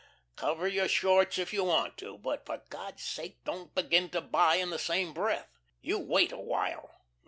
[0.35, 4.55] Cover your shorts if you want to, but, for God's sake, don't begin to buy
[4.55, 5.59] in the same breath.
[5.83, 6.89] You wait a while.